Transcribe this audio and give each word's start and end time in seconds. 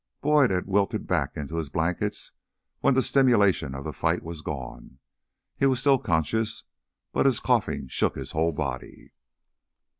Boyd 0.21 0.49
had 0.49 0.65
wilted 0.65 1.05
back 1.05 1.37
into 1.37 1.57
his 1.57 1.69
blankets 1.69 2.31
when 2.79 2.95
the 2.95 3.03
stimulation 3.03 3.75
of 3.75 3.83
the 3.83 3.93
fight 3.93 4.23
was 4.23 4.41
gone. 4.41 4.97
He 5.55 5.67
was 5.67 5.79
still 5.79 5.99
conscious, 5.99 6.63
but 7.11 7.27
his 7.27 7.39
coughing 7.39 7.87
shook 7.87 8.15
his 8.15 8.31
whole 8.31 8.51
body. 8.51 9.11